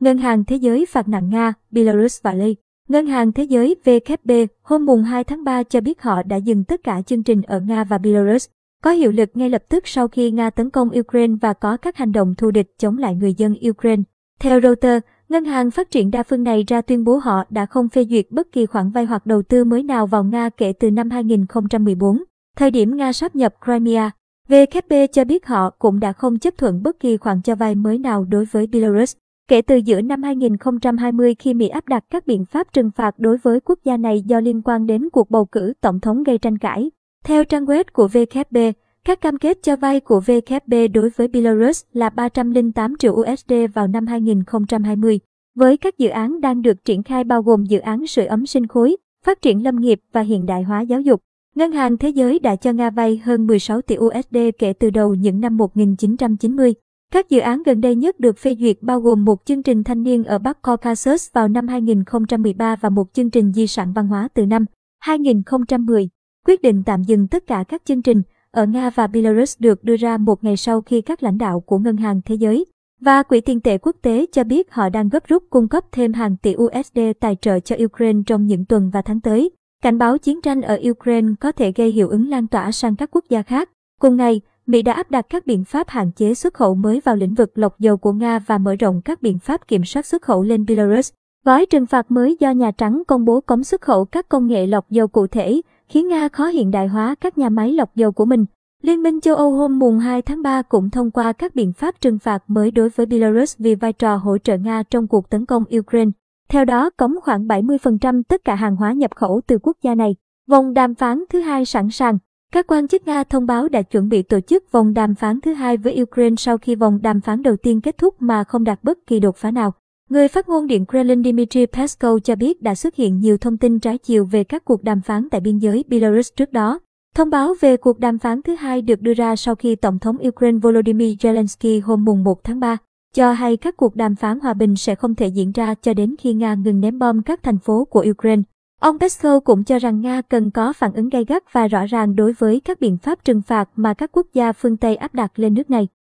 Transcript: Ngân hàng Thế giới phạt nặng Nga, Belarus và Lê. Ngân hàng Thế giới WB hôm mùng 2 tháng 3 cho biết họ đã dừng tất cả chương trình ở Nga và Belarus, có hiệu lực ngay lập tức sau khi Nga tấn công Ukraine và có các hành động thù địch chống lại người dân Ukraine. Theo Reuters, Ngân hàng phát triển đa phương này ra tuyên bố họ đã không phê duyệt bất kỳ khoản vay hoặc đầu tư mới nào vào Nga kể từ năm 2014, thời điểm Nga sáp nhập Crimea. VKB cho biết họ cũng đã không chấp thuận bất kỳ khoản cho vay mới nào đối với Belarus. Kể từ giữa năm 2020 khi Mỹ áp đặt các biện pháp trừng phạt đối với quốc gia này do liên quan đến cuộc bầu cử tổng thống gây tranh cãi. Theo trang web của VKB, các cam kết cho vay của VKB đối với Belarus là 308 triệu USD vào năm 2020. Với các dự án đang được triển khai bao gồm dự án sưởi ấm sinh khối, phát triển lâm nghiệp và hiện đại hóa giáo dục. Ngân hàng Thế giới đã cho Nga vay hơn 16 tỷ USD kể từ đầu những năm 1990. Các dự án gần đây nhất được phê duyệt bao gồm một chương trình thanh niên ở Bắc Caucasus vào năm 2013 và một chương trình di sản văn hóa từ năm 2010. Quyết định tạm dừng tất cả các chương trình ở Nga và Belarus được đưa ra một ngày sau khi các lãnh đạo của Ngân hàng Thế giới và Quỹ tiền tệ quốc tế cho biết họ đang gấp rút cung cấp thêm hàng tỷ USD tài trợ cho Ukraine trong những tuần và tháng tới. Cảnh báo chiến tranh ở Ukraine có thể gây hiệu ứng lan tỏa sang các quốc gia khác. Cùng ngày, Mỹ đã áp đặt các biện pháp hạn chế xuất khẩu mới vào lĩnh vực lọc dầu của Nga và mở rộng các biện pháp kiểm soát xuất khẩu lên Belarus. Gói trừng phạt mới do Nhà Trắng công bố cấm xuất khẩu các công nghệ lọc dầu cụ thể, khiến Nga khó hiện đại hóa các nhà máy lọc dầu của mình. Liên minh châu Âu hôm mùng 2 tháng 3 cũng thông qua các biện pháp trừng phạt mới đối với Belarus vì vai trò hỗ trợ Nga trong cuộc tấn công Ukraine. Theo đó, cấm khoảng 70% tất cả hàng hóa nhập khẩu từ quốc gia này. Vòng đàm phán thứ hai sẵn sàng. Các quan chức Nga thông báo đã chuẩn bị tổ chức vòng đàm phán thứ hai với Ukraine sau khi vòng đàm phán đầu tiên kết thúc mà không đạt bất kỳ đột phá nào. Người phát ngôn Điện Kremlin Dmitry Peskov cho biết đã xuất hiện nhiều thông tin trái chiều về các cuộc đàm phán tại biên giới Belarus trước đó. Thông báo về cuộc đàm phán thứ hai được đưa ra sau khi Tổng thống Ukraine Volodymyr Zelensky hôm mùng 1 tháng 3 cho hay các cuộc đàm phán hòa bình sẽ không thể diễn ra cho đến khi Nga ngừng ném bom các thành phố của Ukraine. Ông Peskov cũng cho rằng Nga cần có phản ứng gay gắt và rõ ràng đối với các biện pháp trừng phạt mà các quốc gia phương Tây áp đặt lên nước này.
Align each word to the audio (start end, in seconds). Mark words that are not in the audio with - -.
Ngân 0.00 0.18
hàng 0.18 0.44
Thế 0.44 0.56
giới 0.56 0.86
phạt 0.86 1.08
nặng 1.08 1.30
Nga, 1.30 1.52
Belarus 1.70 2.22
và 2.22 2.34
Lê. 2.34 2.54
Ngân 2.88 3.06
hàng 3.06 3.32
Thế 3.32 3.44
giới 3.44 3.76
WB 3.84 4.46
hôm 4.62 4.86
mùng 4.86 5.02
2 5.02 5.24
tháng 5.24 5.44
3 5.44 5.62
cho 5.62 5.80
biết 5.80 6.02
họ 6.02 6.22
đã 6.22 6.36
dừng 6.36 6.64
tất 6.64 6.82
cả 6.84 7.02
chương 7.02 7.22
trình 7.22 7.42
ở 7.42 7.60
Nga 7.60 7.84
và 7.84 7.98
Belarus, 7.98 8.48
có 8.82 8.90
hiệu 8.90 9.12
lực 9.12 9.30
ngay 9.34 9.50
lập 9.50 9.62
tức 9.68 9.88
sau 9.88 10.08
khi 10.08 10.30
Nga 10.30 10.50
tấn 10.50 10.70
công 10.70 10.90
Ukraine 10.98 11.34
và 11.40 11.52
có 11.52 11.76
các 11.76 11.96
hành 11.96 12.12
động 12.12 12.34
thù 12.34 12.50
địch 12.50 12.70
chống 12.78 12.98
lại 12.98 13.14
người 13.14 13.34
dân 13.34 13.54
Ukraine. 13.68 14.02
Theo 14.40 14.60
Reuters, 14.60 15.06
Ngân 15.28 15.44
hàng 15.44 15.70
phát 15.70 15.90
triển 15.90 16.10
đa 16.10 16.22
phương 16.22 16.44
này 16.44 16.64
ra 16.68 16.80
tuyên 16.80 17.04
bố 17.04 17.16
họ 17.16 17.44
đã 17.50 17.66
không 17.66 17.88
phê 17.88 18.04
duyệt 18.10 18.26
bất 18.30 18.52
kỳ 18.52 18.66
khoản 18.66 18.90
vay 18.90 19.04
hoặc 19.04 19.26
đầu 19.26 19.42
tư 19.42 19.64
mới 19.64 19.82
nào 19.82 20.06
vào 20.06 20.24
Nga 20.24 20.48
kể 20.48 20.72
từ 20.72 20.90
năm 20.90 21.10
2014, 21.10 22.22
thời 22.56 22.70
điểm 22.70 22.96
Nga 22.96 23.12
sáp 23.12 23.36
nhập 23.36 23.54
Crimea. 23.64 24.10
VKB 24.48 24.92
cho 25.12 25.24
biết 25.24 25.46
họ 25.46 25.70
cũng 25.70 26.00
đã 26.00 26.12
không 26.12 26.38
chấp 26.38 26.54
thuận 26.58 26.82
bất 26.82 27.00
kỳ 27.00 27.16
khoản 27.16 27.42
cho 27.42 27.54
vay 27.54 27.74
mới 27.74 27.98
nào 27.98 28.24
đối 28.24 28.44
với 28.44 28.66
Belarus. 28.66 29.16
Kể 29.50 29.62
từ 29.62 29.76
giữa 29.76 30.00
năm 30.00 30.22
2020 30.22 31.34
khi 31.34 31.54
Mỹ 31.54 31.68
áp 31.68 31.88
đặt 31.88 32.04
các 32.10 32.26
biện 32.26 32.44
pháp 32.44 32.72
trừng 32.72 32.90
phạt 32.90 33.18
đối 33.18 33.36
với 33.36 33.60
quốc 33.60 33.78
gia 33.84 33.96
này 33.96 34.22
do 34.22 34.40
liên 34.40 34.62
quan 34.62 34.86
đến 34.86 35.08
cuộc 35.12 35.30
bầu 35.30 35.44
cử 35.44 35.72
tổng 35.80 36.00
thống 36.00 36.22
gây 36.22 36.38
tranh 36.38 36.58
cãi. 36.58 36.90
Theo 37.24 37.44
trang 37.44 37.64
web 37.64 37.84
của 37.92 38.08
VKB, 38.08 38.56
các 39.04 39.20
cam 39.20 39.38
kết 39.38 39.58
cho 39.62 39.76
vay 39.76 40.00
của 40.00 40.20
VKB 40.20 40.74
đối 40.94 41.10
với 41.16 41.28
Belarus 41.28 41.84
là 41.92 42.10
308 42.10 42.96
triệu 42.96 43.12
USD 43.12 43.52
vào 43.74 43.86
năm 43.86 44.06
2020. 44.06 45.20
Với 45.54 45.76
các 45.76 45.98
dự 45.98 46.08
án 46.08 46.40
đang 46.40 46.62
được 46.62 46.84
triển 46.84 47.02
khai 47.02 47.24
bao 47.24 47.42
gồm 47.42 47.64
dự 47.64 47.78
án 47.78 48.06
sưởi 48.06 48.26
ấm 48.26 48.46
sinh 48.46 48.66
khối, 48.66 48.96
phát 49.24 49.42
triển 49.42 49.64
lâm 49.64 49.76
nghiệp 49.80 50.00
và 50.12 50.20
hiện 50.20 50.46
đại 50.46 50.62
hóa 50.62 50.80
giáo 50.80 51.00
dục. 51.00 51.20
Ngân 51.54 51.72
hàng 51.72 51.98
Thế 51.98 52.08
giới 52.08 52.38
đã 52.38 52.56
cho 52.56 52.72
Nga 52.72 52.90
vay 52.90 53.16
hơn 53.24 53.46
16 53.46 53.82
tỷ 53.82 53.96
USD 53.98 54.36
kể 54.58 54.72
từ 54.72 54.90
đầu 54.90 55.14
những 55.14 55.40
năm 55.40 55.56
1990. 55.56 56.74
Các 57.12 57.30
dự 57.30 57.40
án 57.40 57.62
gần 57.62 57.80
đây 57.80 57.94
nhất 57.94 58.20
được 58.20 58.38
phê 58.38 58.56
duyệt 58.60 58.76
bao 58.80 59.00
gồm 59.00 59.24
một 59.24 59.44
chương 59.44 59.62
trình 59.62 59.84
thanh 59.84 60.02
niên 60.02 60.24
ở 60.24 60.38
Bắc 60.38 60.62
Caucasus 60.62 61.32
vào 61.32 61.48
năm 61.48 61.68
2013 61.68 62.76
và 62.76 62.88
một 62.88 63.12
chương 63.12 63.30
trình 63.30 63.52
di 63.52 63.66
sản 63.66 63.92
văn 63.92 64.08
hóa 64.08 64.28
từ 64.34 64.46
năm 64.46 64.64
2010. 64.98 66.08
Quyết 66.46 66.62
định 66.62 66.82
tạm 66.86 67.02
dừng 67.02 67.28
tất 67.28 67.46
cả 67.46 67.64
các 67.68 67.82
chương 67.84 68.02
trình 68.02 68.22
ở 68.50 68.66
Nga 68.66 68.90
và 68.90 69.06
Belarus 69.06 69.56
được 69.58 69.84
đưa 69.84 69.96
ra 69.96 70.16
một 70.16 70.44
ngày 70.44 70.56
sau 70.56 70.80
khi 70.80 71.00
các 71.00 71.22
lãnh 71.22 71.38
đạo 71.38 71.60
của 71.60 71.78
Ngân 71.78 71.96
hàng 71.96 72.20
Thế 72.24 72.34
giới 72.34 72.66
và 73.00 73.22
Quỹ 73.22 73.40
tiền 73.40 73.60
tệ 73.60 73.78
quốc 73.78 73.96
tế 74.02 74.26
cho 74.32 74.44
biết 74.44 74.72
họ 74.72 74.88
đang 74.88 75.08
gấp 75.08 75.26
rút 75.26 75.42
cung 75.50 75.68
cấp 75.68 75.84
thêm 75.92 76.12
hàng 76.12 76.36
tỷ 76.36 76.54
USD 76.54 76.98
tài 77.20 77.36
trợ 77.40 77.60
cho 77.60 77.76
Ukraine 77.84 78.20
trong 78.26 78.46
những 78.46 78.64
tuần 78.64 78.90
và 78.90 79.02
tháng 79.02 79.20
tới. 79.20 79.50
Cảnh 79.82 79.98
báo 79.98 80.18
chiến 80.18 80.40
tranh 80.42 80.62
ở 80.62 80.80
Ukraine 80.90 81.28
có 81.40 81.52
thể 81.52 81.72
gây 81.72 81.90
hiệu 81.90 82.08
ứng 82.08 82.28
lan 82.28 82.46
tỏa 82.46 82.72
sang 82.72 82.96
các 82.96 83.10
quốc 83.12 83.24
gia 83.28 83.42
khác. 83.42 83.70
Cùng 84.00 84.16
ngày, 84.16 84.40
Mỹ 84.70 84.82
đã 84.82 84.92
áp 84.92 85.10
đặt 85.10 85.26
các 85.28 85.46
biện 85.46 85.64
pháp 85.64 85.88
hạn 85.88 86.10
chế 86.12 86.34
xuất 86.34 86.54
khẩu 86.54 86.74
mới 86.74 87.00
vào 87.04 87.16
lĩnh 87.16 87.34
vực 87.34 87.58
lọc 87.58 87.78
dầu 87.78 87.96
của 87.96 88.12
Nga 88.12 88.38
và 88.38 88.58
mở 88.58 88.74
rộng 88.74 89.00
các 89.04 89.22
biện 89.22 89.38
pháp 89.38 89.68
kiểm 89.68 89.84
soát 89.84 90.06
xuất 90.06 90.22
khẩu 90.22 90.42
lên 90.42 90.64
Belarus. 90.68 91.12
Gói 91.44 91.66
trừng 91.66 91.86
phạt 91.86 92.10
mới 92.10 92.36
do 92.40 92.50
Nhà 92.50 92.70
Trắng 92.70 93.02
công 93.08 93.24
bố 93.24 93.40
cấm 93.40 93.64
xuất 93.64 93.80
khẩu 93.80 94.04
các 94.04 94.28
công 94.28 94.46
nghệ 94.46 94.66
lọc 94.66 94.90
dầu 94.90 95.08
cụ 95.08 95.26
thể, 95.26 95.60
khiến 95.88 96.08
Nga 96.08 96.28
khó 96.28 96.46
hiện 96.46 96.70
đại 96.70 96.88
hóa 96.88 97.14
các 97.20 97.38
nhà 97.38 97.48
máy 97.48 97.72
lọc 97.72 97.96
dầu 97.96 98.12
của 98.12 98.24
mình. 98.24 98.44
Liên 98.82 99.02
minh 99.02 99.20
châu 99.20 99.36
Âu 99.36 99.52
hôm 99.52 99.78
mùng 99.78 99.98
2 99.98 100.22
tháng 100.22 100.42
3 100.42 100.62
cũng 100.62 100.90
thông 100.90 101.10
qua 101.10 101.32
các 101.32 101.54
biện 101.54 101.72
pháp 101.72 102.00
trừng 102.00 102.18
phạt 102.18 102.42
mới 102.46 102.70
đối 102.70 102.88
với 102.88 103.06
Belarus 103.06 103.56
vì 103.58 103.74
vai 103.74 103.92
trò 103.92 104.16
hỗ 104.16 104.38
trợ 104.38 104.56
Nga 104.56 104.82
trong 104.82 105.06
cuộc 105.06 105.30
tấn 105.30 105.46
công 105.46 105.64
Ukraine. 105.78 106.10
Theo 106.48 106.64
đó, 106.64 106.90
cấm 106.90 107.18
khoảng 107.22 107.46
70% 107.46 108.22
tất 108.28 108.44
cả 108.44 108.54
hàng 108.54 108.76
hóa 108.76 108.92
nhập 108.92 109.10
khẩu 109.14 109.40
từ 109.46 109.58
quốc 109.62 109.76
gia 109.82 109.94
này. 109.94 110.16
Vòng 110.48 110.74
đàm 110.74 110.94
phán 110.94 111.24
thứ 111.30 111.40
hai 111.40 111.64
sẵn 111.64 111.90
sàng. 111.90 112.18
Các 112.52 112.66
quan 112.66 112.88
chức 112.88 113.06
Nga 113.06 113.24
thông 113.24 113.46
báo 113.46 113.68
đã 113.68 113.82
chuẩn 113.82 114.08
bị 114.08 114.22
tổ 114.22 114.40
chức 114.40 114.72
vòng 114.72 114.94
đàm 114.94 115.14
phán 115.14 115.40
thứ 115.40 115.54
hai 115.54 115.76
với 115.76 116.02
Ukraine 116.02 116.36
sau 116.36 116.58
khi 116.58 116.74
vòng 116.74 116.98
đàm 117.02 117.20
phán 117.20 117.42
đầu 117.42 117.56
tiên 117.56 117.80
kết 117.80 117.98
thúc 117.98 118.22
mà 118.22 118.44
không 118.44 118.64
đạt 118.64 118.78
bất 118.82 118.98
kỳ 119.06 119.20
đột 119.20 119.36
phá 119.36 119.50
nào. 119.50 119.72
Người 120.08 120.28
phát 120.28 120.48
ngôn 120.48 120.66
Điện 120.66 120.86
Kremlin 120.86 121.24
Dmitry 121.24 121.66
Peskov 121.66 122.18
cho 122.24 122.36
biết 122.36 122.62
đã 122.62 122.74
xuất 122.74 122.94
hiện 122.94 123.18
nhiều 123.18 123.38
thông 123.38 123.56
tin 123.56 123.78
trái 123.78 123.98
chiều 123.98 124.24
về 124.24 124.44
các 124.44 124.64
cuộc 124.64 124.82
đàm 124.82 125.00
phán 125.00 125.28
tại 125.30 125.40
biên 125.40 125.58
giới 125.58 125.84
Belarus 125.88 126.28
trước 126.36 126.52
đó. 126.52 126.80
Thông 127.14 127.30
báo 127.30 127.54
về 127.60 127.76
cuộc 127.76 127.98
đàm 127.98 128.18
phán 128.18 128.42
thứ 128.42 128.54
hai 128.54 128.82
được 128.82 129.00
đưa 129.00 129.14
ra 129.14 129.36
sau 129.36 129.54
khi 129.54 129.76
Tổng 129.76 129.98
thống 129.98 130.16
Ukraine 130.28 130.58
Volodymyr 130.58 131.26
Zelensky 131.26 131.80
hôm 131.84 132.04
mùng 132.04 132.24
1 132.24 132.44
tháng 132.44 132.60
3 132.60 132.76
cho 133.14 133.32
hay 133.32 133.56
các 133.56 133.76
cuộc 133.76 133.96
đàm 133.96 134.16
phán 134.16 134.40
hòa 134.40 134.54
bình 134.54 134.76
sẽ 134.76 134.94
không 134.94 135.14
thể 135.14 135.26
diễn 135.26 135.52
ra 135.52 135.74
cho 135.74 135.94
đến 135.94 136.14
khi 136.18 136.32
Nga 136.32 136.54
ngừng 136.54 136.80
ném 136.80 136.98
bom 136.98 137.22
các 137.22 137.42
thành 137.42 137.58
phố 137.58 137.84
của 137.84 138.06
Ukraine. 138.10 138.42
Ông 138.80 138.98
Peskov 138.98 139.44
cũng 139.44 139.64
cho 139.64 139.78
rằng 139.78 140.00
Nga 140.00 140.22
cần 140.22 140.50
có 140.50 140.72
phản 140.72 140.92
ứng 140.92 141.08
gay 141.08 141.24
gắt 141.24 141.52
và 141.52 141.66
rõ 141.66 141.86
ràng 141.86 142.16
đối 142.16 142.32
với 142.32 142.60
các 142.64 142.80
biện 142.80 142.98
pháp 142.98 143.24
trừng 143.24 143.42
phạt 143.42 143.68
mà 143.76 143.94
các 143.94 144.10
quốc 144.12 144.26
gia 144.32 144.52
phương 144.52 144.76
Tây 144.76 144.96
áp 144.96 145.14
đặt 145.14 145.38
lên 145.38 145.54
nước 145.54 145.70
này. 145.70 145.88